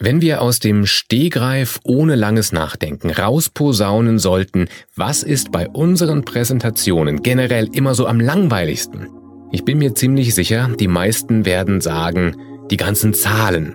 [0.00, 7.20] Wenn wir aus dem Stehgreif ohne langes Nachdenken rausposaunen sollten, was ist bei unseren Präsentationen
[7.22, 9.08] generell immer so am langweiligsten?
[9.50, 12.36] Ich bin mir ziemlich sicher, die meisten werden sagen,
[12.70, 13.74] die ganzen Zahlen.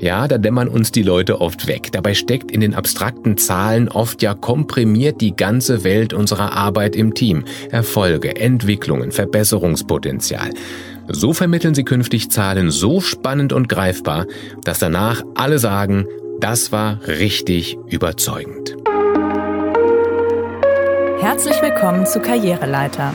[0.00, 1.92] Ja, da dämmern uns die Leute oft weg.
[1.92, 7.14] Dabei steckt in den abstrakten Zahlen oft ja komprimiert die ganze Welt unserer Arbeit im
[7.14, 7.44] Team.
[7.70, 10.50] Erfolge, Entwicklungen, Verbesserungspotenzial.
[11.08, 14.26] So vermitteln sie künftig Zahlen so spannend und greifbar,
[14.64, 16.06] dass danach alle sagen,
[16.40, 18.74] das war richtig überzeugend.
[21.20, 23.12] Herzlich willkommen zu Karriereleiter.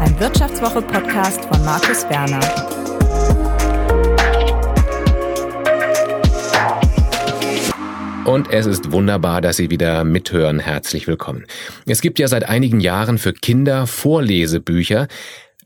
[0.00, 2.40] Ein Wirtschaftswoche-Podcast von Markus Werner.
[8.24, 10.58] Und es ist wunderbar, dass Sie wieder mithören.
[10.58, 11.46] Herzlich willkommen.
[11.86, 15.08] Es gibt ja seit einigen Jahren für Kinder Vorlesebücher,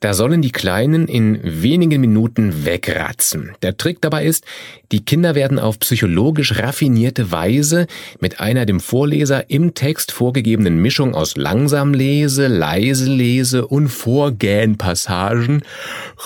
[0.03, 3.53] da sollen die Kleinen in wenigen Minuten wegratzen.
[3.63, 4.45] Der Trick dabei ist,
[4.91, 7.87] die Kinder werden auf psychologisch raffinierte Weise
[8.19, 15.63] mit einer dem Vorleser im Text vorgegebenen Mischung aus Langsamlese, Leiselese und Vorgähnpassagen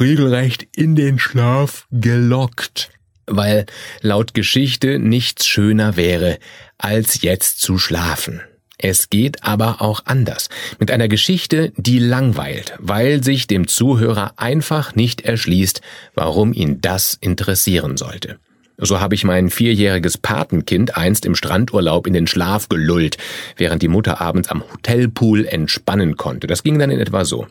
[0.01, 2.91] regelrecht in den Schlaf gelockt.
[3.27, 3.67] Weil
[4.01, 6.39] laut Geschichte nichts schöner wäre,
[6.79, 8.41] als jetzt zu schlafen.
[8.79, 10.49] Es geht aber auch anders.
[10.79, 15.81] Mit einer Geschichte, die langweilt, weil sich dem Zuhörer einfach nicht erschließt,
[16.15, 18.39] warum ihn das interessieren sollte.
[18.79, 23.17] So habe ich mein vierjähriges Patenkind einst im Strandurlaub in den Schlaf gelullt,
[23.57, 26.47] während die Mutter abends am Hotelpool entspannen konnte.
[26.47, 27.47] Das ging dann in etwa so.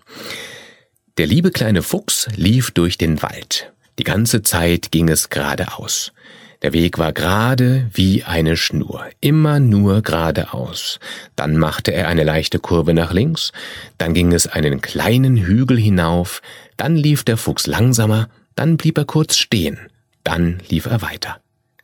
[1.17, 3.71] Der liebe kleine Fuchs lief durch den Wald.
[3.97, 6.11] Die ganze Zeit ging es geradeaus.
[6.65, 10.99] Der Weg war gerade wie eine Schnur, immer nur geradeaus.
[11.35, 13.51] Dann machte er eine leichte Kurve nach links,
[13.99, 16.41] dann ging es einen kleinen Hügel hinauf,
[16.75, 19.77] dann lief der Fuchs langsamer, dann blieb er kurz stehen,
[20.23, 21.37] dann lief er weiter.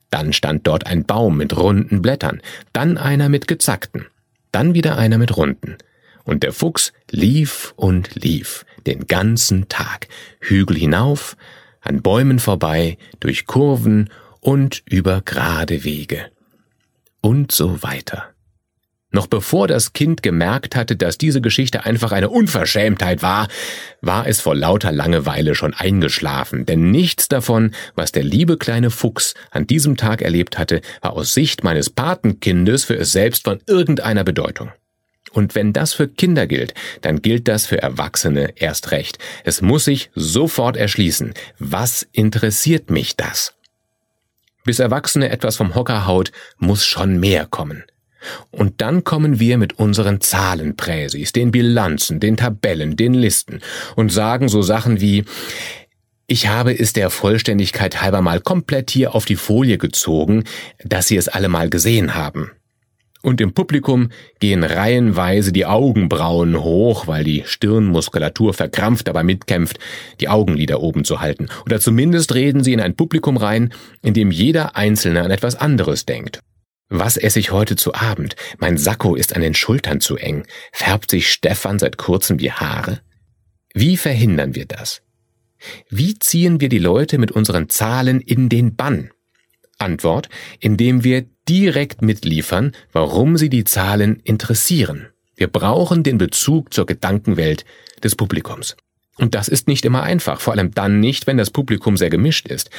[0.10, 2.42] Dann stand dort ein Baum mit runden Blättern,
[2.74, 4.08] dann einer mit gezackten,
[4.52, 5.78] dann wieder einer mit runden.
[6.24, 10.08] Und der Fuchs lief und lief den ganzen Tag,
[10.40, 11.38] Hügel hinauf,
[11.82, 14.10] an Bäumen vorbei, durch Kurven
[14.42, 16.32] und über gerade Wege.
[17.22, 18.32] Und so weiter.
[19.14, 23.50] Noch bevor das Kind gemerkt hatte, dass diese Geschichte einfach eine Unverschämtheit war,
[24.00, 29.34] war es vor lauter Langeweile schon eingeschlafen, denn nichts davon, was der liebe kleine Fuchs
[29.52, 34.24] an diesem Tag erlebt hatte, war aus Sicht meines Patenkindes für es selbst von irgendeiner
[34.24, 34.72] Bedeutung.
[35.34, 39.18] Und wenn das für Kinder gilt, dann gilt das für Erwachsene erst recht.
[39.44, 41.34] Es muss sich sofort erschließen.
[41.60, 43.56] Was interessiert mich das?
[44.64, 47.84] Bis Erwachsene etwas vom Hocker haut, muss schon mehr kommen.
[48.52, 53.62] Und dann kommen wir mit unseren Zahlenpräsis, den Bilanzen, den Tabellen, den Listen
[53.96, 55.26] und sagen so Sachen wie,
[56.28, 60.46] ich habe es der Vollständigkeit halber mal komplett hier auf die Folie gezogen,
[60.84, 62.52] dass Sie es alle mal gesehen haben.
[63.24, 64.10] Und im Publikum
[64.40, 69.80] gehen reihenweise die Augenbrauen hoch, weil die Stirnmuskulatur verkrampft dabei mitkämpft,
[70.20, 71.48] die Augenlider oben zu halten.
[71.66, 76.06] Oder zumindest reden sie in ein Publikum rein, in dem jeder Einzelne an etwas anderes
[76.06, 76.40] denkt.
[76.90, 78.36] Was esse ich heute zu Abend?
[78.58, 80.46] Mein Sakko ist an den Schultern zu eng.
[80.74, 83.00] Färbt sich Stefan seit kurzem die Haare?
[83.74, 85.02] Wie verhindern wir das?
[85.90, 89.12] Wie ziehen wir die Leute mit unseren Zahlen in den Bann?
[89.82, 95.08] Antwort, indem wir direkt mitliefern, warum sie die Zahlen interessieren.
[95.36, 97.66] Wir brauchen den Bezug zur Gedankenwelt
[98.04, 98.78] des Publikums.
[99.18, 102.48] Und das ist nicht immer einfach, vor allem dann nicht, wenn das Publikum sehr gemischt
[102.48, 102.70] ist.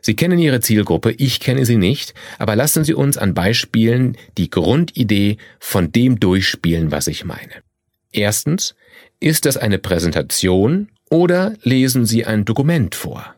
[0.00, 4.50] Sie kennen Ihre Zielgruppe, ich kenne sie nicht, aber lassen Sie uns an Beispielen die
[4.50, 7.62] Grundidee von dem durchspielen, was ich meine.
[8.12, 8.74] Erstens,
[9.20, 13.35] ist das eine Präsentation oder lesen Sie ein Dokument vor?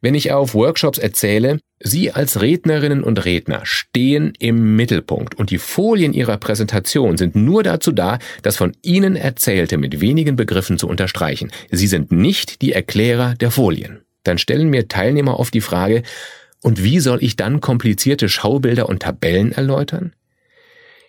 [0.00, 5.58] Wenn ich auf Workshops erzähle, Sie als Rednerinnen und Redner stehen im Mittelpunkt und die
[5.58, 10.88] Folien Ihrer Präsentation sind nur dazu da, das von Ihnen Erzählte mit wenigen Begriffen zu
[10.88, 11.50] unterstreichen.
[11.70, 14.00] Sie sind nicht die Erklärer der Folien.
[14.22, 16.02] Dann stellen mir Teilnehmer oft die Frage,
[16.62, 20.14] und wie soll ich dann komplizierte Schaubilder und Tabellen erläutern?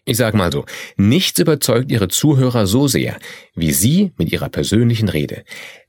[0.05, 0.65] Ich sag mal so,
[0.97, 3.17] nichts überzeugt Ihre Zuhörer so sehr,
[3.55, 5.43] wie Sie mit Ihrer persönlichen Rede.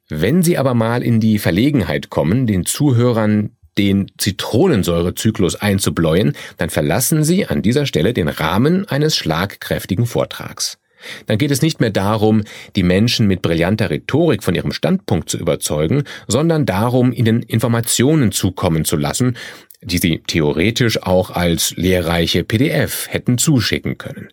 [0.08, 7.24] Wenn Sie aber mal in die Verlegenheit kommen, den Zuhörern den Zitronensäurezyklus einzubläuen, dann verlassen
[7.24, 10.78] Sie an dieser Stelle den Rahmen eines schlagkräftigen Vortrags.
[11.26, 12.42] Dann geht es nicht mehr darum,
[12.74, 18.84] die Menschen mit brillanter Rhetorik von ihrem Standpunkt zu überzeugen, sondern darum, ihnen Informationen zukommen
[18.84, 19.36] zu lassen,
[19.80, 24.28] die sie theoretisch auch als lehrreiche PDF hätten zuschicken können.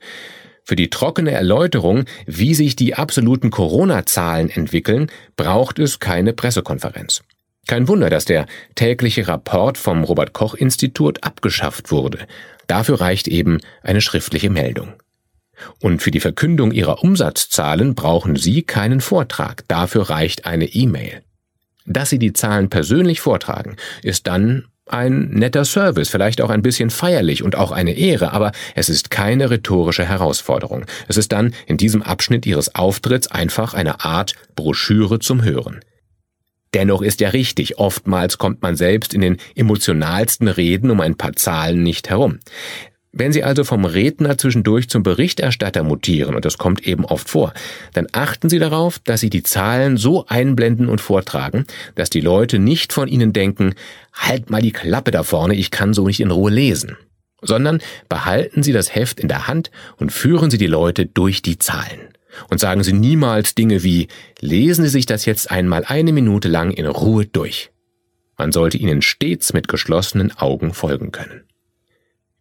[0.67, 7.21] Für die trockene Erläuterung, wie sich die absoluten Corona-Zahlen entwickeln, braucht es keine Pressekonferenz.
[7.67, 12.27] Kein Wunder, dass der tägliche Rapport vom Robert Koch Institut abgeschafft wurde.
[12.65, 14.94] Dafür reicht eben eine schriftliche Meldung.
[15.79, 21.21] Und für die Verkündung ihrer Umsatzzahlen brauchen Sie keinen Vortrag, dafür reicht eine E-Mail.
[21.85, 26.89] Dass Sie die Zahlen persönlich vortragen, ist dann ein netter Service, vielleicht auch ein bisschen
[26.89, 30.85] feierlich und auch eine Ehre, aber es ist keine rhetorische Herausforderung.
[31.07, 35.79] Es ist dann in diesem Abschnitt Ihres Auftritts einfach eine Art Broschüre zum Hören.
[36.75, 41.33] Dennoch ist ja richtig, oftmals kommt man selbst in den emotionalsten Reden um ein paar
[41.33, 42.39] Zahlen nicht herum.
[43.17, 47.53] Wenn Sie also vom Redner zwischendurch zum Berichterstatter mutieren, und das kommt eben oft vor,
[47.94, 51.65] dann achten Sie darauf, dass Sie die Zahlen so einblenden und vortragen,
[51.95, 53.73] dass die Leute nicht von Ihnen denken,
[54.13, 56.97] halt mal die Klappe da vorne, ich kann so nicht in Ruhe lesen.
[57.41, 57.79] Sondern
[58.09, 62.09] behalten Sie das Heft in der Hand und führen Sie die Leute durch die Zahlen.
[62.50, 64.09] Und sagen Sie niemals Dinge wie,
[64.41, 67.71] lesen Sie sich das jetzt einmal eine Minute lang in Ruhe durch.
[68.38, 71.45] Man sollte Ihnen stets mit geschlossenen Augen folgen können.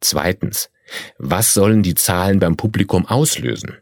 [0.04, 0.68] Zweitens,
[1.16, 3.78] was sollen die Zahlen beim Publikum auslösen?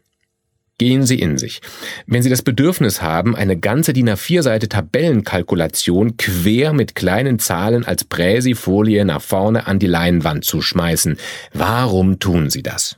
[0.77, 1.61] Gehen Sie in sich.
[2.07, 8.05] Wenn Sie das Bedürfnis haben, eine ganze DIN A4-Seite Tabellenkalkulation quer mit kleinen Zahlen als
[8.05, 11.17] Präsifolie nach vorne an die Leinwand zu schmeißen,
[11.53, 12.97] warum tun Sie das?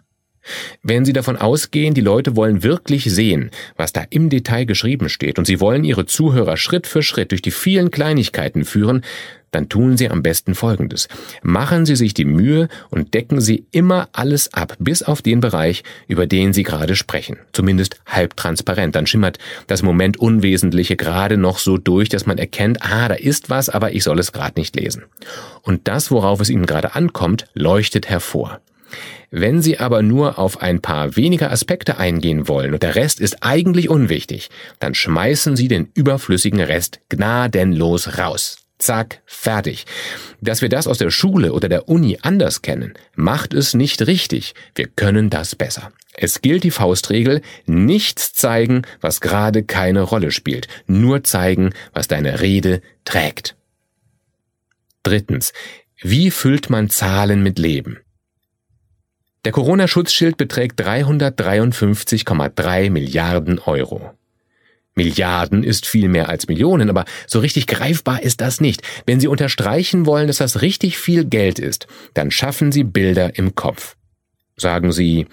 [0.83, 5.39] Wenn Sie davon ausgehen, die Leute wollen wirklich sehen, was da im Detail geschrieben steht,
[5.39, 9.01] und Sie wollen Ihre Zuhörer Schritt für Schritt durch die vielen Kleinigkeiten führen,
[9.55, 11.07] dann tun Sie am besten Folgendes.
[11.41, 15.83] Machen Sie sich die Mühe und decken Sie immer alles ab, bis auf den Bereich,
[16.09, 17.37] über den Sie gerade sprechen.
[17.53, 18.95] Zumindest halb transparent.
[18.95, 19.37] Dann schimmert
[19.67, 23.93] das Moment Unwesentliche gerade noch so durch, dass man erkennt, ah, da ist was, aber
[23.93, 25.03] ich soll es gerade nicht lesen.
[25.61, 28.59] Und das, worauf es Ihnen gerade ankommt, leuchtet hervor.
[29.31, 33.37] Wenn Sie aber nur auf ein paar weniger Aspekte eingehen wollen und der Rest ist
[33.41, 34.49] eigentlich unwichtig,
[34.79, 38.59] dann schmeißen Sie den überflüssigen Rest gnadenlos raus.
[38.77, 39.85] Zack, fertig.
[40.41, 44.53] Dass wir das aus der Schule oder der Uni anders kennen, macht es nicht richtig.
[44.75, 45.91] Wir können das besser.
[46.13, 52.41] Es gilt die Faustregel, nichts zeigen, was gerade keine Rolle spielt, nur zeigen, was deine
[52.41, 53.55] Rede trägt.
[55.03, 55.53] Drittens.
[56.01, 57.99] Wie füllt man Zahlen mit Leben?
[59.45, 64.09] Der Corona-Schutzschild beträgt 353,3 Milliarden Euro.
[64.95, 68.81] Milliarden ist viel mehr als Millionen, aber so richtig greifbar ist das nicht.
[69.05, 73.53] Wenn Sie unterstreichen wollen, dass das richtig viel Geld ist, dann schaffen Sie Bilder im
[73.53, 73.95] Kopf.
[74.57, 75.27] Sagen Sie,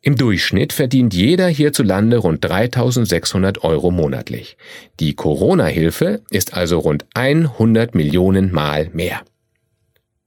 [0.00, 4.56] im Durchschnitt verdient jeder hierzulande rund 3600 Euro monatlich.
[5.00, 9.20] Die Corona-Hilfe ist also rund 100 Millionen Mal mehr.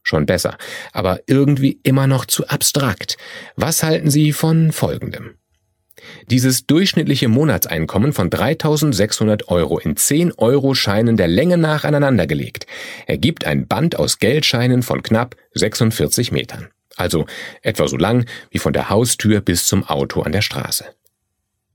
[0.03, 0.57] Schon besser,
[0.91, 3.17] aber irgendwie immer noch zu abstrakt.
[3.55, 5.35] Was halten Sie von Folgendem?
[6.29, 12.65] Dieses durchschnittliche Monatseinkommen von 3600 Euro in 10 Euro Scheinen der Länge nach aneinandergelegt
[13.07, 16.69] ergibt ein Band aus Geldscheinen von knapp 46 Metern.
[16.95, 17.25] Also
[17.61, 20.85] etwa so lang wie von der Haustür bis zum Auto an der Straße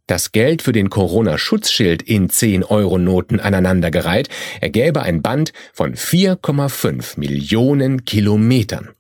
[0.09, 4.29] das Geld für den Corona-Schutzschild in 10-Euro-Noten aneinandergereiht,
[4.61, 8.91] ergäbe ein Band von 4,5 Millionen Kilometern.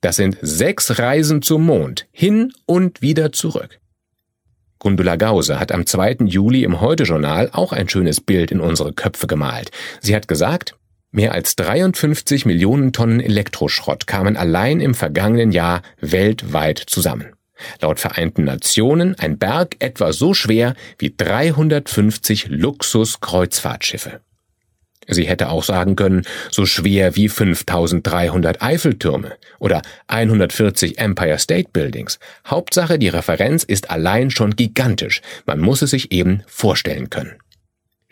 [0.00, 3.80] Das sind sechs Reisen zum Mond, hin und wieder zurück.
[4.78, 6.18] Gundula Gause hat am 2.
[6.24, 9.70] Juli im Heute-Journal auch ein schönes Bild in unsere Köpfe gemalt.
[10.00, 10.74] Sie hat gesagt,
[11.10, 17.32] mehr als 53 Millionen Tonnen Elektroschrott kamen allein im vergangenen Jahr weltweit zusammen.
[17.80, 24.20] Laut Vereinten Nationen ein Berg etwa so schwer wie 350 Luxus-Kreuzfahrtschiffe.
[25.08, 32.18] Sie hätte auch sagen können, so schwer wie 5300 Eiffeltürme oder 140 Empire State Buildings.
[32.46, 35.20] Hauptsache, die Referenz ist allein schon gigantisch.
[35.46, 37.34] Man muss es sich eben vorstellen können.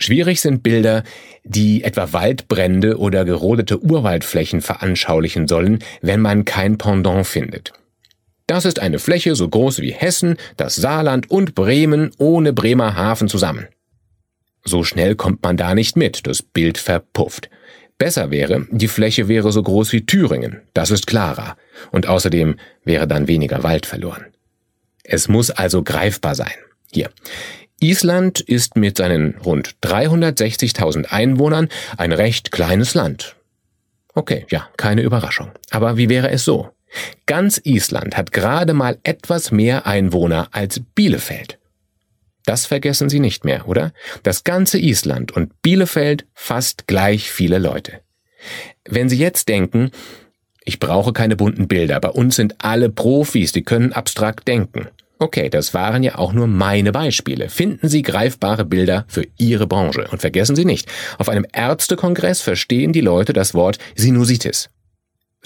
[0.01, 1.03] Schwierig sind Bilder,
[1.43, 7.73] die etwa Waldbrände oder gerodete Urwaldflächen veranschaulichen sollen, wenn man kein Pendant findet.
[8.49, 13.69] Das ist eine Fläche so groß wie Hessen, das Saarland und Bremen ohne Bremerhaven zusammen.
[14.65, 17.51] So schnell kommt man da nicht mit, das Bild verpufft.
[17.99, 21.59] Besser wäre, die Fläche wäre so groß wie Thüringen, das ist klarer,
[21.91, 24.25] und außerdem wäre dann weniger Wald verloren.
[25.05, 26.55] Es muss also greifbar sein.
[26.91, 27.11] Hier.
[27.81, 33.37] Island ist mit seinen rund 360.000 Einwohnern ein recht kleines Land.
[34.15, 35.51] Okay, ja, keine Überraschung.
[35.71, 36.71] Aber wie wäre es so?
[37.27, 41.59] Ganz Island hat gerade mal etwas mehr Einwohner als Bielefeld.
[42.45, 43.93] Das vergessen Sie nicht mehr, oder?
[44.23, 48.01] Das ganze Island und Bielefeld fast gleich viele Leute.
[48.89, 49.91] Wenn Sie jetzt denken,
[50.65, 54.89] ich brauche keine bunten Bilder, bei uns sind alle Profis, die können abstrakt denken,
[55.21, 57.49] Okay, das waren ja auch nur meine Beispiele.
[57.49, 60.07] Finden Sie greifbare Bilder für Ihre Branche.
[60.13, 64.71] Und vergessen Sie nicht, auf einem Ärztekongress verstehen die Leute das Wort Sinusitis.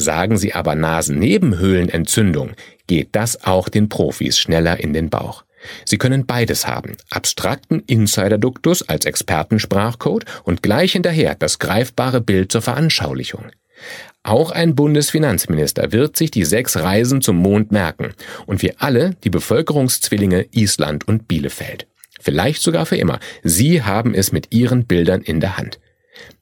[0.03, 2.53] Sagen Sie aber Nasennebenhöhlenentzündung,
[2.89, 5.45] geht das auch den Profis schneller in den Bauch.
[5.85, 12.63] Sie können beides haben, abstrakten Insiderduktus als Expertensprachcode und gleich hinterher das greifbare Bild zur
[12.63, 13.53] Veranschaulichung.
[14.25, 18.15] Auch ein Bundesfinanzminister wird sich die sechs Reisen zum Mond merken
[18.47, 21.87] und wir alle die Bevölkerungszwillinge Island und Bielefeld.
[22.21, 23.21] Vielleicht sogar für immer.
[23.45, 25.79] Sie haben es mit Ihren Bildern in der Hand.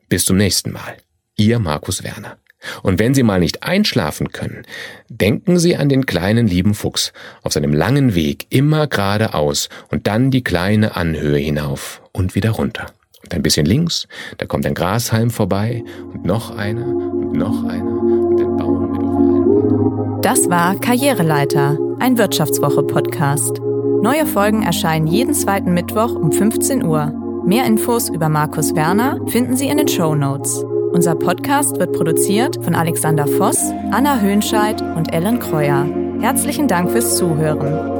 [0.09, 0.97] Bis zum nächsten Mal.
[1.37, 2.39] Ihr Markus Werner.
[2.83, 4.64] Und wenn Sie mal nicht einschlafen können,
[5.09, 7.12] denken Sie an den kleinen lieben Fuchs
[7.43, 12.87] auf seinem langen Weg immer geradeaus und dann die kleine Anhöhe hinauf und wieder runter.
[13.23, 17.85] Und ein bisschen links, da kommt ein Grashalm vorbei und noch einer und noch einer
[17.85, 23.61] und ein Baum mit ovalen Das war Karriereleiter, ein Wirtschaftswoche-Podcast.
[24.02, 27.12] Neue Folgen erscheinen jeden zweiten Mittwoch um 15 Uhr.
[27.45, 30.64] Mehr Infos über Markus Werner finden Sie in den Show Notes.
[30.92, 35.87] Unser Podcast wird produziert von Alexander Voss, Anna Höhnscheid und Ellen Kreuer.
[36.20, 38.00] Herzlichen Dank fürs Zuhören.